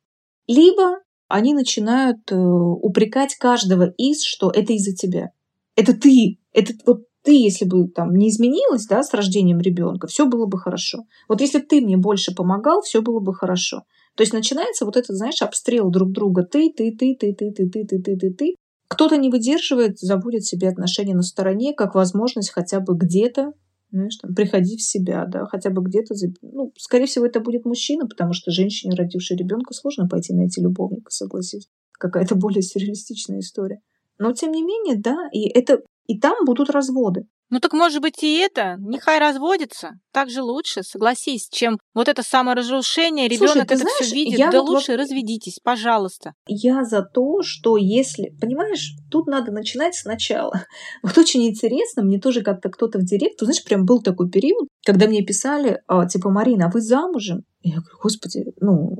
[0.45, 5.31] Либо они начинают э, упрекать каждого из, что это из-за тебя.
[5.75, 10.27] Это ты, это вот ты, если бы там не изменилась, да, с рождением ребенка, все
[10.27, 11.05] было бы хорошо.
[11.27, 13.85] Вот если ты мне больше помогал, все было бы хорошо.
[14.15, 16.43] То есть начинается вот этот, знаешь, обстрел друг друга.
[16.43, 18.55] Ты, ты, ты, ты, ты, ты, ты, ты, ты, ты, ты.
[18.91, 23.53] Кто-то не выдерживает, забудет себе отношения на стороне, как возможность хотя бы где-то
[23.89, 28.05] знаешь, там, приходить в себя, да, хотя бы где-то, ну, скорее всего, это будет мужчина,
[28.05, 31.69] потому что женщине, родившей ребенка, сложно пойти найти любовника, согласись.
[31.93, 33.81] Какая-то более сюрреалистичная история.
[34.17, 37.25] Но, тем не менее, да, и это, и там будут разводы.
[37.49, 42.23] Ну так может быть и это, нехай разводится, так же лучше, согласись, чем вот это
[42.23, 44.99] саморазрушение, ребенок это знаешь, все видит, да вот лучше вот...
[44.99, 46.33] разведитесь, пожалуйста.
[46.47, 50.65] Я за то, что если, понимаешь, тут надо начинать сначала.
[51.03, 54.67] Вот очень интересно, мне тоже как-то кто-то в директ, ты знаешь, прям был такой период,
[54.85, 57.43] когда мне писали, а, типа, Марина, а вы замужем?
[57.63, 58.97] Я говорю, господи, ну,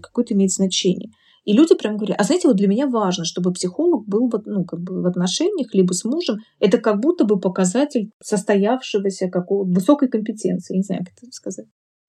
[0.00, 1.10] какое это имеет значение?
[1.44, 4.64] И люди прям говорят, а знаете, вот для меня важно, чтобы психолог был в, ну,
[4.64, 6.36] как бы в отношениях либо с мужем.
[6.60, 11.66] Это как будто бы показатель состоявшегося какого высокой компетенции, не знаю, как это сказать.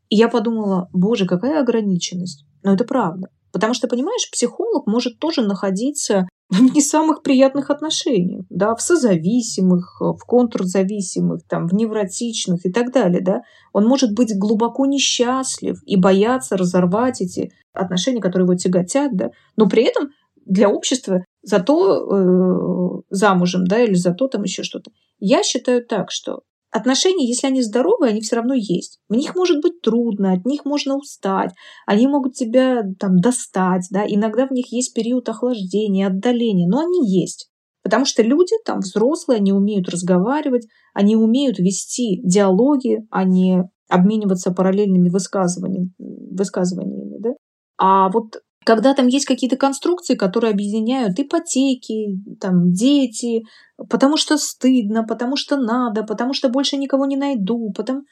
[0.09, 2.45] И я подумала, боже, какая ограниченность.
[2.63, 3.29] Но это правда.
[3.53, 10.01] Потому что, понимаешь, психолог может тоже находиться в не самых приятных отношениях, да, в созависимых,
[10.01, 13.41] в контрзависимых, там, в невротичных и так далее, да.
[13.71, 19.69] Он может быть глубоко несчастлив и бояться разорвать эти отношения, которые его тяготят, да, но
[19.69, 20.09] при этом
[20.45, 24.91] для общества зато э, замужем, да, или зато там еще что-то.
[25.19, 26.41] Я считаю так, что
[26.73, 28.99] отношения, если они здоровые, они все равно есть.
[29.07, 31.51] В них может быть трудно, от них можно устать,
[31.85, 37.07] они могут тебя там достать, да, иногда в них есть период охлаждения, отдаления, но они
[37.07, 37.49] есть.
[37.83, 44.51] Потому что люди там взрослые, они умеют разговаривать, они умеют вести диалоги, а не обмениваться
[44.51, 47.29] параллельными высказываниями, высказываниями да?
[47.77, 53.43] А вот когда там есть какие-то конструкции, которые объединяют ипотеки, там, дети,
[53.89, 58.03] потому что стыдно, потому что надо, потому что больше никого не найду, потому...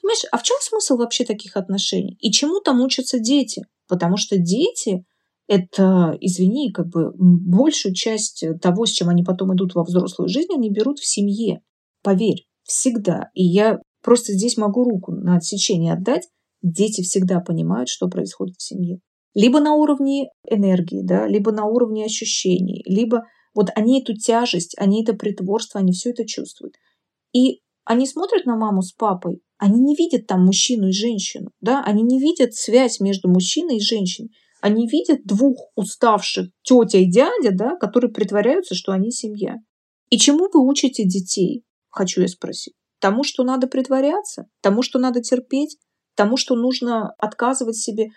[0.00, 2.16] Понимаешь, а в чем смысл вообще таких отношений?
[2.20, 3.64] И чему там учатся дети?
[3.88, 5.04] Потому что дети–
[5.48, 10.52] это, извини, как бы большую часть того, с чем они потом идут во взрослую жизнь,
[10.54, 11.62] они берут в семье.
[12.04, 13.30] Поверь, всегда.
[13.34, 16.28] И я просто здесь могу руку на отсечение отдать.
[16.62, 19.00] Дети всегда понимают, что происходит в семье
[19.38, 23.22] либо на уровне энергии, да, либо на уровне ощущений, либо
[23.54, 26.74] вот они эту тяжесть, они это притворство, они все это чувствуют.
[27.32, 31.84] И они смотрят на маму с папой, они не видят там мужчину и женщину, да,
[31.84, 34.30] они не видят связь между мужчиной и женщиной.
[34.60, 39.54] Они видят двух уставших тетя и дядя, да, которые притворяются, что они семья.
[40.10, 42.74] И чему вы учите детей, хочу я спросить?
[42.98, 44.46] Тому, что надо притворяться?
[44.62, 45.78] Тому, что надо терпеть?
[46.16, 48.08] Тому, что нужно отказывать себе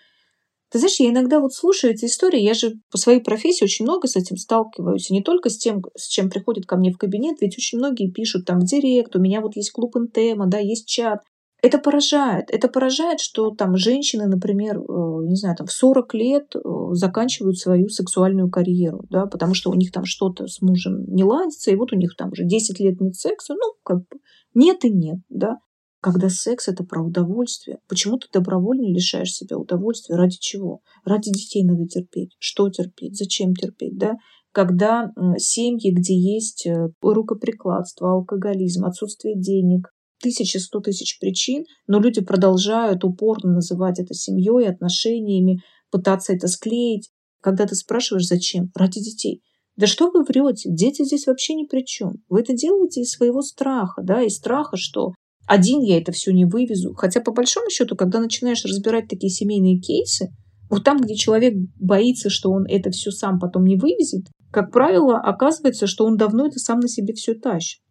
[0.71, 4.07] ты знаешь, я иногда вот слушаю эти истории, я же по своей профессии очень много
[4.07, 7.41] с этим сталкиваюсь, и не только с тем, с чем приходят ко мне в кабинет,
[7.41, 10.87] ведь очень многие пишут там в директ, у меня вот есть клуб Интема, да, есть
[10.87, 11.19] чат.
[11.61, 12.45] Это поражает.
[12.49, 14.83] Это поражает, что там женщины, например, э,
[15.27, 16.59] не знаю, там в 40 лет э,
[16.93, 21.69] заканчивают свою сексуальную карьеру, да, потому что у них там что-то с мужем не ладится,
[21.69, 24.19] и вот у них там уже 10 лет нет секса, ну, как бы
[24.55, 25.57] нет и нет, да.
[26.01, 30.15] Когда секс это про удовольствие, почему ты добровольно лишаешь себя удовольствия?
[30.15, 30.81] Ради чего?
[31.05, 32.35] Ради детей надо терпеть.
[32.39, 33.15] Что терпеть?
[33.17, 33.97] Зачем терпеть?
[33.97, 34.15] Да?
[34.51, 42.21] Когда семьи, где есть э, рукоприкладство, алкоголизм, отсутствие денег, тысячи, сто тысяч причин, но люди
[42.21, 45.61] продолжают упорно называть это семьей, отношениями,
[45.91, 47.11] пытаться это склеить.
[47.41, 48.71] Когда ты спрашиваешь, зачем?
[48.75, 49.43] Ради детей.
[49.75, 50.69] Да что вы врете?
[50.71, 52.23] Дети здесь вообще ни при чем.
[52.27, 55.13] Вы это делаете из своего страха, да, из страха, что
[55.51, 56.93] один я это все не вывезу.
[56.93, 60.29] Хотя по большому счету, когда начинаешь разбирать такие семейные кейсы,
[60.69, 65.17] вот там, где человек боится, что он это все сам потом не вывезет, как правило,
[65.17, 67.81] оказывается, что он давно это сам на себе все тащит.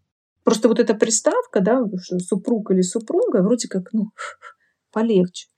[0.42, 1.82] Просто вот эта приставка, да,
[2.20, 4.06] супруг или супруга, вроде как, ну,
[4.90, 5.48] полегче.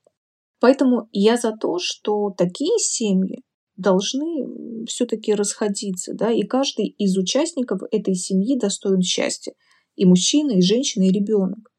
[0.59, 3.43] Поэтому я за то, что такие семьи
[3.77, 9.53] должны все-таки расходиться, да, и каждый из участников этой семьи достоин счастья.
[9.95, 11.72] И мужчина, и женщина, и ребенок.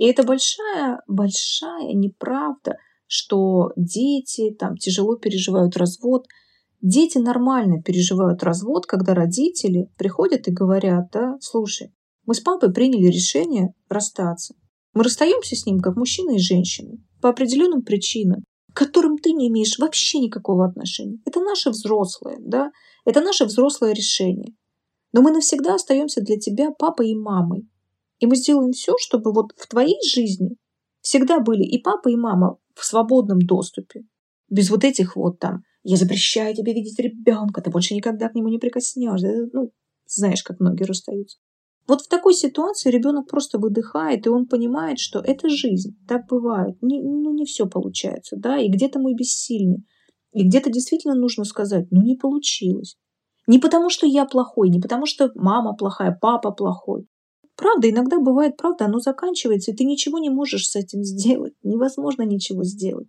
[0.00, 6.26] И это большая, большая неправда, что дети там тяжело переживают развод.
[6.80, 11.92] Дети нормально переживают развод, когда родители приходят и говорят, да, слушай,
[12.24, 14.54] мы с папой приняли решение расстаться.
[14.94, 19.48] Мы расстаемся с ним как мужчина и женщина по определенным причинам, к которым ты не
[19.48, 21.18] имеешь вообще никакого отношения.
[21.26, 22.70] Это наше взрослое, да,
[23.04, 24.54] это наше взрослое решение.
[25.12, 27.68] Но мы навсегда остаемся для тебя папой и мамой.
[28.20, 30.56] И мы сделаем все, чтобы вот в твоей жизни
[31.00, 34.04] всегда были и папа, и мама в свободном доступе.
[34.48, 38.48] Без вот этих вот там «я запрещаю тебе видеть ребенка, ты больше никогда к нему
[38.48, 39.48] не прикоснешься».
[39.52, 39.72] Ну,
[40.06, 41.38] знаешь, как многие расстаются.
[41.86, 46.76] Вот в такой ситуации ребенок просто выдыхает, и он понимает, что это жизнь, так бывает.
[46.82, 49.84] Не, ну, не все получается, да, и где-то мы бессильны.
[50.32, 52.96] И где-то действительно нужно сказать, ну, не получилось.
[53.46, 57.06] Не потому, что я плохой, не потому, что мама плохая, папа плохой,
[57.60, 61.52] Правда, иногда бывает, правда, оно заканчивается, и ты ничего не можешь с этим сделать.
[61.62, 63.08] Невозможно ничего сделать.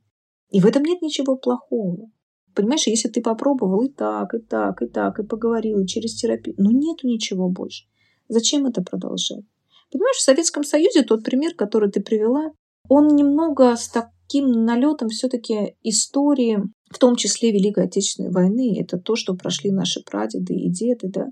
[0.50, 2.12] И в этом нет ничего плохого.
[2.54, 6.56] Понимаешь, если ты попробовал и так, и так, и так, и поговорил, и через терапию,
[6.58, 7.86] ну нету ничего больше.
[8.28, 9.46] Зачем это продолжать?
[9.90, 12.52] Понимаешь, в Советском Союзе тот пример, который ты привела,
[12.90, 16.60] он немного с таким налетом все-таки истории,
[16.90, 21.28] в том числе Великой Отечественной войны, это то, что прошли наши прадеды и деды, да.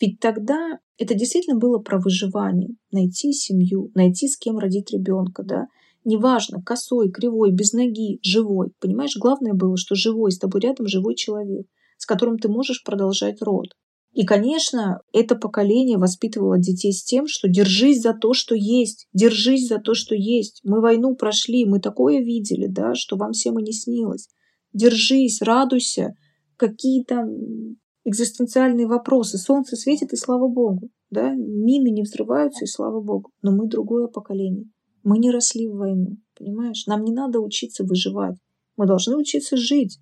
[0.00, 5.66] Ведь тогда это действительно было про выживание, найти семью, найти с кем родить ребенка, да.
[6.04, 8.72] Неважно, косой, кривой, без ноги, живой.
[8.80, 13.40] Понимаешь, главное было, что живой, с тобой рядом живой человек, с которым ты можешь продолжать
[13.40, 13.68] род.
[14.12, 19.66] И, конечно, это поколение воспитывало детей с тем, что держись за то, что есть, держись
[19.66, 20.60] за то, что есть.
[20.62, 24.28] Мы войну прошли, мы такое видели, да, что вам всем и не снилось.
[24.72, 26.14] Держись, радуйся.
[26.56, 27.26] Какие там
[28.04, 29.38] экзистенциальные вопросы.
[29.38, 30.90] Солнце светит, и слава богу.
[31.10, 31.32] Да?
[31.32, 33.30] Мины не взрываются, и слава богу.
[33.42, 34.66] Но мы другое поколение.
[35.02, 36.86] Мы не росли в войну, понимаешь?
[36.86, 38.36] Нам не надо учиться выживать.
[38.76, 39.98] Мы должны учиться жить.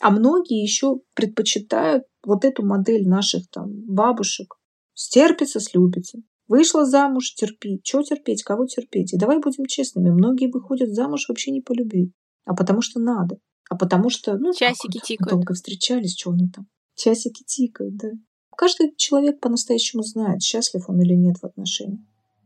[0.00, 4.54] А многие еще предпочитают вот эту модель наших там бабушек.
[4.94, 6.18] Стерпится, слюбится.
[6.46, 7.80] Вышла замуж, терпи.
[7.82, 9.12] Чего терпеть, кого терпеть?
[9.12, 10.10] И давай будем честными.
[10.10, 12.12] Многие выходят замуж вообще не по любви,
[12.46, 13.36] а потому что надо.
[13.68, 15.30] А потому что, ну, часики тикают.
[15.30, 16.66] Долго встречались, что они там.
[16.98, 18.10] Часики тикают, да.
[18.56, 22.00] Каждый человек по-настоящему знает, счастлив он или нет в отношениях.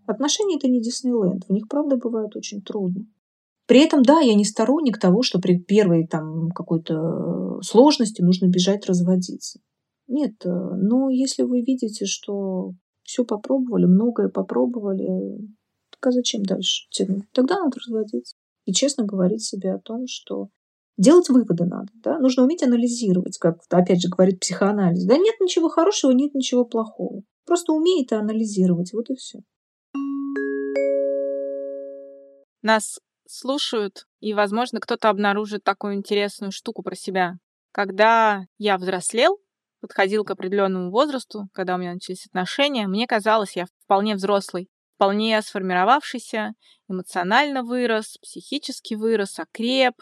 [0.06, 3.06] Отношения это не Диснейленд, в них, правда, бывает очень трудно.
[3.66, 8.84] При этом, да, я не сторонник того, что при первой там какой-то сложности нужно бежать
[8.86, 9.60] разводиться.
[10.06, 15.38] Нет, э, но если вы видите, что все попробовали, многое попробовали,
[15.90, 16.88] так а зачем дальше?
[17.32, 18.36] Тогда надо разводиться.
[18.66, 20.48] И честно говорить себе о том, что
[20.96, 21.88] делать выводы надо.
[21.94, 22.18] Да?
[22.18, 25.04] Нужно уметь анализировать, как, опять же, говорит психоанализ.
[25.04, 27.22] Да нет ничего хорошего, нет ничего плохого.
[27.46, 29.40] Просто умей это анализировать, вот и все.
[32.62, 37.34] Нас слушают, и, возможно, кто-то обнаружит такую интересную штуку про себя.
[37.72, 39.38] Когда я взрослел,
[39.80, 45.40] подходил к определенному возрасту, когда у меня начались отношения, мне казалось, я вполне взрослый, вполне
[45.42, 46.52] сформировавшийся,
[46.88, 49.94] эмоционально вырос, психически вырос, окреп,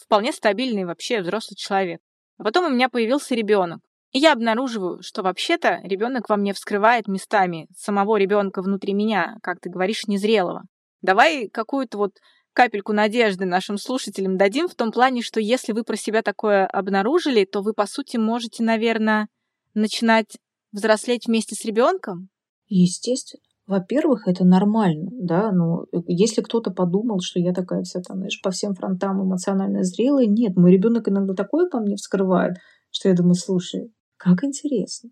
[0.00, 2.00] вполне стабильный вообще взрослый человек.
[2.38, 3.80] А потом у меня появился ребенок.
[4.12, 9.60] И я обнаруживаю, что вообще-то ребенок во мне вскрывает местами самого ребенка внутри меня, как
[9.60, 10.62] ты говоришь, незрелого.
[11.02, 12.12] Давай какую-то вот
[12.54, 17.44] капельку надежды нашим слушателям дадим в том плане, что если вы про себя такое обнаружили,
[17.44, 19.28] то вы, по сути, можете, наверное,
[19.74, 20.38] начинать
[20.72, 22.30] взрослеть вместе с ребенком?
[22.66, 23.47] Естественно.
[23.68, 28.50] Во-первых, это нормально, да, но если кто-то подумал, что я такая вся там, знаешь, по
[28.50, 32.56] всем фронтам эмоционально зрелая, нет, мой ребенок иногда такое по мне вскрывает,
[32.90, 35.10] что я думаю, слушай, как интересно.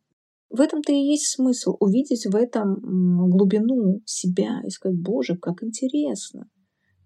[0.49, 2.81] В этом-то и есть смысл, увидеть в этом
[3.31, 6.49] глубину себя и сказать, боже, как интересно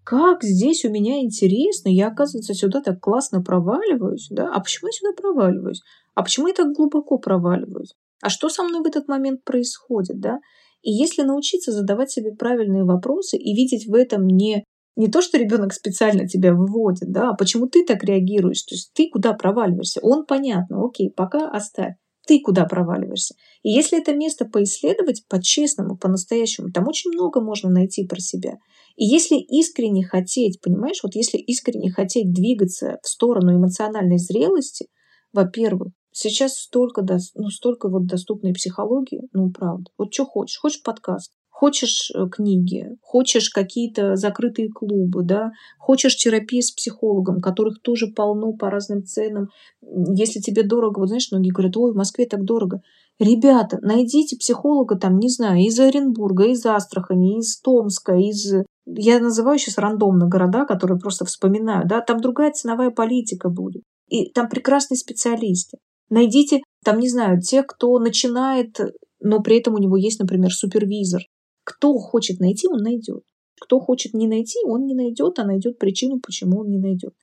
[0.03, 4.51] как здесь у меня интересно, я, оказывается, сюда так классно проваливаюсь, да?
[4.53, 5.81] А почему я сюда проваливаюсь?
[6.15, 7.93] А почему я так глубоко проваливаюсь?
[8.21, 10.39] А что со мной в этот момент происходит, да?
[10.81, 14.63] И если научиться задавать себе правильные вопросы и видеть в этом не
[14.97, 18.91] не то, что ребенок специально тебя выводит, да, а почему ты так реагируешь, то есть
[18.93, 21.95] ты куда проваливаешься, он понятно, окей, пока оставь,
[22.27, 23.35] ты куда проваливаешься.
[23.63, 28.57] И если это место поисследовать по-честному, по-настоящему, там очень много можно найти про себя.
[28.95, 34.87] И если искренне хотеть, понимаешь, вот если искренне хотеть двигаться в сторону эмоциональной зрелости,
[35.33, 39.85] во-первых, сейчас столько, ну, столько вот доступной психологии, ну, правда.
[39.97, 40.59] Вот что хочешь?
[40.59, 41.31] Хочешь подкаст?
[41.49, 48.53] Хочешь э, книги, хочешь какие-то закрытые клубы, да, хочешь терапии с психологом, которых тоже полно
[48.53, 49.49] по разным ценам.
[49.81, 52.81] Если тебе дорого, вот знаешь, многие говорят, ой, в Москве так дорого.
[53.19, 59.59] Ребята, найдите психолога там, не знаю, из Оренбурга, из Астрахани, из Томска, из я называю
[59.59, 63.83] сейчас рандомно города, которые просто вспоминаю, да, там другая ценовая политика будет.
[64.07, 65.77] И там прекрасные специалисты.
[66.11, 68.77] Найдите, там, не знаю, тех, кто начинает,
[69.21, 71.21] но при этом у него есть, например, супервизор.
[71.63, 73.23] Кто хочет найти, он найдет.
[73.61, 77.13] Кто хочет не найти, он не найдет, а найдет причину, почему он не найдет.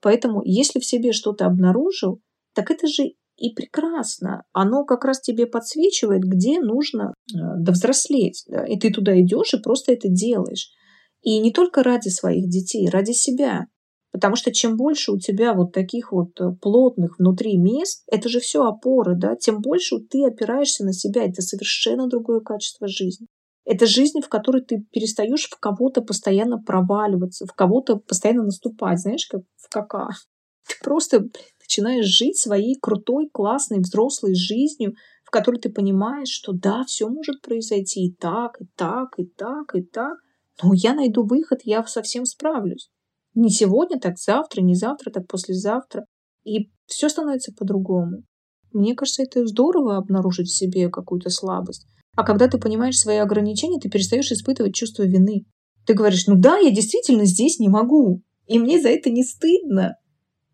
[0.00, 2.20] Поэтому, если в себе что-то обнаружил,
[2.52, 4.42] так это же и прекрасно.
[4.52, 8.44] Оно как раз тебе подсвечивает, где нужно э, довзрослеть.
[8.68, 10.70] И ты туда идешь и просто это делаешь.
[11.22, 13.66] И не только ради своих детей, ради себя.
[14.12, 18.40] Потому что чем больше у тебя вот таких вот э, плотных внутри мест, это же
[18.40, 21.24] все опоры, да, тем больше ты опираешься на себя.
[21.24, 23.26] Это совершенно другое качество жизни.
[23.64, 29.26] Это жизнь, в которой ты перестаешь в кого-то постоянно проваливаться, в кого-то постоянно наступать, знаешь,
[29.26, 30.08] как в кака.
[30.68, 31.28] Ты просто
[31.60, 34.94] начинаешь жить своей крутой, классной, взрослой жизнью,
[35.24, 39.74] в которой ты понимаешь, что да, все может произойти и так, и так, и так,
[39.74, 40.18] и так.
[40.62, 42.91] Но я найду выход, я совсем справлюсь.
[43.34, 46.04] Не сегодня, так завтра, не завтра, так послезавтра.
[46.44, 48.24] И все становится по-другому.
[48.72, 51.86] Мне кажется, это здорово обнаружить в себе какую-то слабость.
[52.14, 55.46] А когда ты понимаешь свои ограничения, ты перестаешь испытывать чувство вины.
[55.86, 58.22] Ты говоришь, ну да, я действительно здесь не могу.
[58.46, 59.96] И мне за это не стыдно.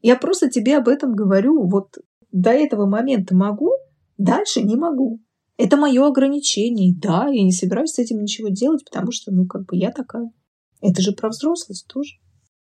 [0.03, 1.69] Я просто тебе об этом говорю.
[1.69, 1.97] Вот
[2.31, 3.73] до этого момента могу,
[4.17, 5.21] дальше не могу.
[5.57, 6.95] Это мое ограничение.
[6.97, 10.31] Да, я не собираюсь с этим ничего делать, потому что, ну, как бы я такая.
[10.81, 12.15] Это же про взрослость тоже.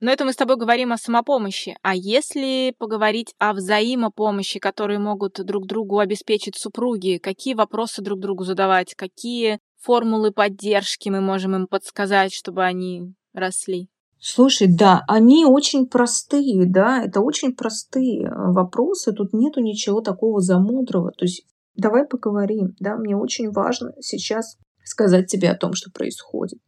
[0.00, 1.76] Но это мы с тобой говорим о самопомощи.
[1.82, 8.44] А если поговорить о взаимопомощи, которые могут друг другу обеспечить супруги, какие вопросы друг другу
[8.44, 13.88] задавать, какие формулы поддержки мы можем им подсказать, чтобы они росли?
[14.18, 20.40] Слушай, да, они очень простые, да, это очень простые э, вопросы, тут нету ничего такого
[20.40, 21.12] замудрого.
[21.12, 26.58] То есть давай поговорим, да, мне очень важно сейчас сказать тебе о том, что происходит.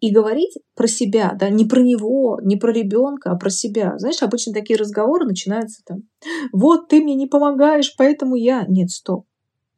[0.00, 3.98] И говорить про себя, да, не про него, не про ребенка, а про себя.
[3.98, 6.04] Знаешь, обычно такие разговоры начинаются там,
[6.52, 8.64] вот ты мне не помогаешь, поэтому я...
[8.66, 9.26] Нет, стоп.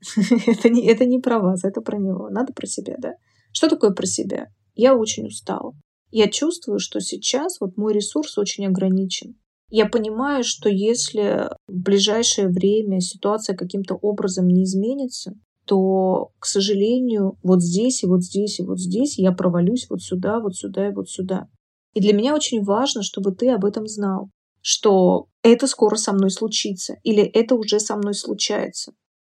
[0.46, 2.28] это, не, это не про вас, это про него.
[2.30, 3.14] Надо про себя, да.
[3.52, 4.46] Что такое про себя?
[4.74, 5.74] Я очень устала.
[6.10, 9.34] Я чувствую, что сейчас вот мой ресурс очень ограничен.
[9.68, 15.32] Я понимаю, что если в ближайшее время ситуация каким-то образом не изменится,
[15.64, 20.40] то, к сожалению, вот здесь и вот здесь и вот здесь я провалюсь вот сюда,
[20.40, 21.48] вот сюда и вот сюда.
[21.94, 26.30] И для меня очень важно, чтобы ты об этом знал, что это скоро со мной
[26.30, 28.92] случится или это уже со мной случается.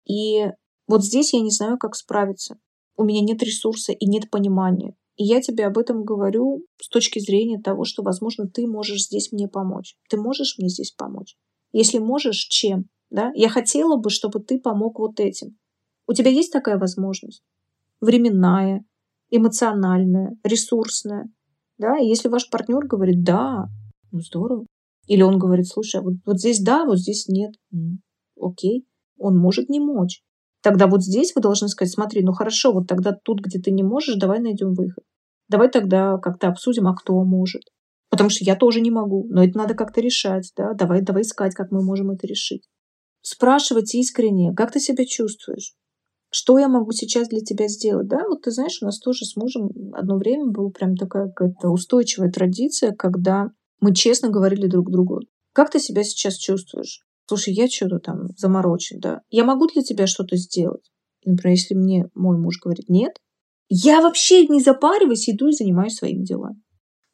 [0.06, 0.46] И
[0.86, 2.58] вот здесь я не знаю, как справиться.
[2.96, 4.94] У меня нет ресурса и нет понимания.
[5.16, 9.30] И я тебе об этом говорю с точки зрения того, что, возможно, ты можешь здесь
[9.32, 9.96] мне помочь.
[10.08, 11.36] Ты можешь мне здесь помочь?
[11.72, 12.86] Если можешь, чем?
[13.10, 13.30] Да?
[13.34, 15.56] Я хотела бы, чтобы ты помог вот этим.
[16.06, 17.42] У тебя есть такая возможность?
[18.00, 18.84] Временная,
[19.30, 21.28] эмоциональная, ресурсная.
[21.78, 21.98] Да?
[21.98, 23.66] И если ваш партнер говорит «да»,
[24.10, 24.66] ну здорово.
[25.06, 27.52] Или он говорит, слушай, а вот, вот здесь да, вот здесь нет.
[27.72, 28.00] М,
[28.38, 28.86] окей,
[29.18, 30.22] он может не мочь.
[30.62, 33.82] Тогда вот здесь вы должны сказать, смотри, ну хорошо, вот тогда тут, где ты не
[33.82, 35.04] можешь, давай найдем выход.
[35.48, 37.62] Давай тогда как-то обсудим, а кто может.
[38.10, 41.54] Потому что я тоже не могу, но это надо как-то решать, да, давай, давай искать,
[41.54, 42.68] как мы можем это решить.
[43.22, 45.74] Спрашивать искренне, как ты себя чувствуешь?
[46.34, 48.08] Что я могу сейчас для тебя сделать?
[48.08, 51.68] Да, вот ты знаешь, у нас тоже с мужем одно время была прям такая какая-то
[51.68, 55.20] устойчивая традиция, когда мы честно говорили друг другу,
[55.52, 57.02] как ты себя сейчас чувствуешь?
[57.26, 60.90] слушай, я что-то там заморочен, да, я могу для тебя что-то сделать?
[61.24, 63.12] например, если мне мой муж говорит нет,
[63.68, 66.60] я вообще не запариваюсь, иду и занимаюсь своими делами.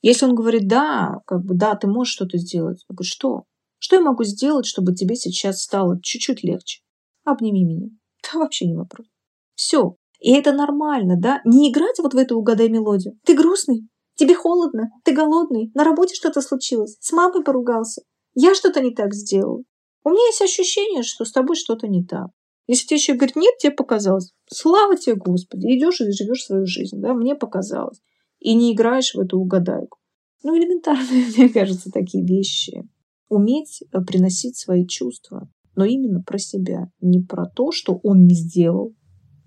[0.00, 2.84] Если он говорит, да, как бы, да, ты можешь что-то сделать.
[2.88, 3.44] Я говорю, что?
[3.78, 6.80] Что я могу сделать, чтобы тебе сейчас стало чуть-чуть легче?
[7.24, 7.88] Обними меня.
[8.22, 9.06] Да вообще не вопрос.
[9.54, 9.96] Все.
[10.20, 11.40] И это нормально, да?
[11.44, 13.18] Не играть вот в эту угадай мелодию.
[13.24, 13.88] Ты грустный?
[14.16, 14.90] Тебе холодно?
[15.04, 15.70] Ты голодный?
[15.74, 16.96] На работе что-то случилось?
[17.00, 18.02] С мамой поругался?
[18.34, 19.64] Я что-то не так сделал?
[20.04, 22.28] У меня есть ощущение, что с тобой что-то не так.
[22.66, 24.32] Если тебе еще говорит, нет, тебе показалось.
[24.50, 28.00] Слава тебе, Господи, идешь и живешь свою жизнь, да, мне показалось.
[28.40, 29.98] И не играешь в эту угадайку.
[30.42, 32.82] Ну, элементарные, мне кажется, такие вещи.
[33.28, 36.88] Уметь э, приносить свои чувства, но именно про себя.
[37.00, 38.96] Не про то, что он не сделал,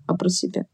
[0.06, 0.64] а про себя.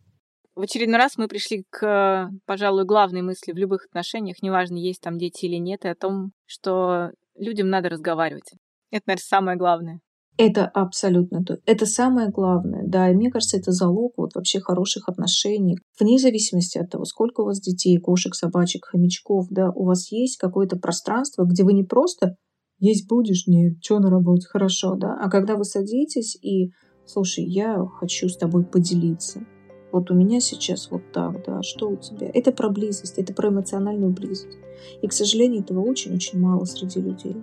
[0.54, 5.18] В очередной раз мы пришли к, пожалуй, главной мысли в любых отношениях, неважно, есть там
[5.18, 8.52] дети или нет, и о том, что людям надо разговаривать.
[8.92, 10.00] Это, наверное, самое главное.
[10.36, 11.58] Это абсолютно то.
[11.66, 13.10] Это самое главное, да.
[13.10, 15.78] И мне кажется, это залог вот вообще хороших отношений.
[15.98, 20.36] Вне зависимости от того, сколько у вас детей, кошек, собачек, хомячков, да, у вас есть
[20.36, 22.36] какое-то пространство, где вы не просто
[22.78, 26.72] есть будешь, нет, что на работе, хорошо, да, а когда вы садитесь и,
[27.06, 29.44] слушай, я хочу с тобой поделиться.
[29.90, 32.30] Вот у меня сейчас вот так, да, что у тебя?
[32.32, 34.58] Это про близость, это про эмоциональную близость.
[35.00, 37.36] И, к сожалению, этого очень-очень мало среди людей.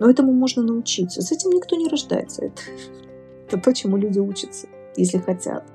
[0.00, 1.22] Но этому можно научиться.
[1.22, 2.46] С этим никто не рождается.
[2.46, 2.62] Это,
[3.46, 5.70] это то, чему люди учатся, если хотят.